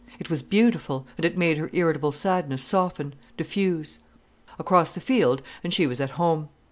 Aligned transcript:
It 0.17 0.31
was 0.31 0.41
beautiful, 0.41 1.05
and 1.15 1.23
it 1.25 1.37
made 1.37 1.59
her 1.59 1.69
irritable 1.73 2.11
sadness 2.11 2.63
soften, 2.63 3.13
diffuse. 3.37 3.99
Across 4.57 4.93
the 4.93 4.99
field, 4.99 5.43
and 5.63 5.71
she 5.71 5.85
was 5.85 6.01
at 6.01 6.09
home. 6.17 6.49